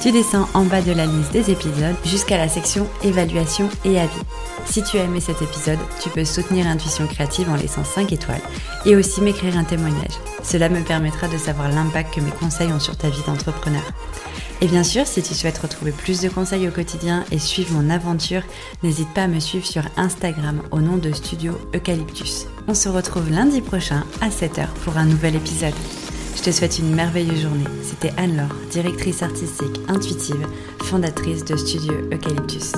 Tu 0.00 0.12
descends 0.12 0.48
en 0.54 0.64
bas 0.64 0.80
de 0.80 0.92
la 0.92 1.04
liste 1.04 1.32
des 1.32 1.50
épisodes 1.50 1.94
jusqu'à 2.06 2.38
la 2.38 2.48
section 2.48 2.88
Évaluation 3.04 3.68
et 3.84 4.00
avis. 4.00 4.22
Si 4.64 4.82
tu 4.82 4.96
as 4.96 5.04
aimé 5.04 5.20
cet 5.20 5.42
épisode, 5.42 5.78
tu 6.02 6.08
peux 6.08 6.24
soutenir 6.24 6.66
Intuition 6.66 7.06
créative 7.06 7.50
en 7.50 7.56
laissant 7.56 7.84
5 7.84 8.12
étoiles 8.12 8.40
et 8.86 8.96
aussi 8.96 9.20
m'écrire 9.20 9.58
un 9.58 9.64
témoignage. 9.64 10.31
Cela 10.42 10.68
me 10.68 10.82
permettra 10.82 11.28
de 11.28 11.38
savoir 11.38 11.68
l'impact 11.68 12.14
que 12.14 12.20
mes 12.20 12.30
conseils 12.30 12.72
ont 12.72 12.80
sur 12.80 12.96
ta 12.96 13.08
vie 13.08 13.22
d'entrepreneur. 13.26 13.82
Et 14.60 14.68
bien 14.68 14.84
sûr, 14.84 15.06
si 15.06 15.22
tu 15.22 15.34
souhaites 15.34 15.58
retrouver 15.58 15.90
plus 15.90 16.20
de 16.20 16.28
conseils 16.28 16.68
au 16.68 16.70
quotidien 16.70 17.24
et 17.32 17.38
suivre 17.38 17.72
mon 17.72 17.90
aventure, 17.90 18.42
n'hésite 18.82 19.12
pas 19.12 19.24
à 19.24 19.28
me 19.28 19.40
suivre 19.40 19.66
sur 19.66 19.82
Instagram 19.96 20.62
au 20.70 20.80
nom 20.80 20.98
de 20.98 21.12
Studio 21.12 21.58
Eucalyptus. 21.74 22.46
On 22.68 22.74
se 22.74 22.88
retrouve 22.88 23.30
lundi 23.30 23.60
prochain 23.60 24.04
à 24.20 24.28
7h 24.28 24.68
pour 24.84 24.98
un 24.98 25.06
nouvel 25.06 25.34
épisode. 25.34 25.74
Je 26.36 26.42
te 26.42 26.50
souhaite 26.50 26.78
une 26.78 26.94
merveilleuse 26.94 27.42
journée. 27.42 27.64
C'était 27.82 28.12
Anne-Laure, 28.16 28.54
directrice 28.70 29.22
artistique 29.22 29.80
intuitive, 29.88 30.46
fondatrice 30.82 31.44
de 31.44 31.56
Studio 31.56 31.94
Eucalyptus. 32.12 32.72